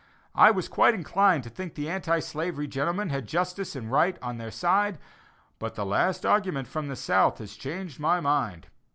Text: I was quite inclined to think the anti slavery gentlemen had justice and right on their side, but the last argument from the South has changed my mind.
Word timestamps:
I 0.33 0.49
was 0.49 0.67
quite 0.67 0.95
inclined 0.95 1.43
to 1.43 1.51
think 1.51 1.75
the 1.75 1.87
anti 1.87 2.17
slavery 2.21 2.65
gentlemen 2.65 3.09
had 3.09 3.27
justice 3.27 3.75
and 3.75 3.91
right 3.91 4.17
on 4.19 4.39
their 4.39 4.49
side, 4.49 4.97
but 5.59 5.75
the 5.75 5.85
last 5.85 6.25
argument 6.25 6.67
from 6.67 6.87
the 6.87 6.95
South 6.95 7.37
has 7.37 7.53
changed 7.55 7.99
my 7.99 8.19
mind. 8.19 8.65